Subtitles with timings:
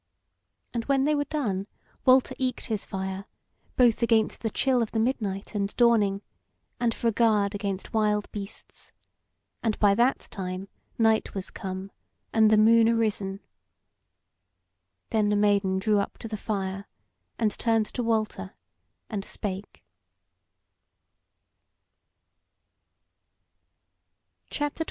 [0.73, 1.67] And when they were done,
[2.05, 3.25] Walter eked his fire,
[3.75, 6.23] both against the chill of the midnight and dawning,
[6.79, 8.93] and for a guard against wild beasts,
[9.61, 11.91] and by that time night was come,
[12.33, 13.41] and the moon arisen.
[15.11, 16.87] Then the Maiden drew up to the fire,
[17.37, 18.55] and turned to Walter
[19.07, 19.83] and spake.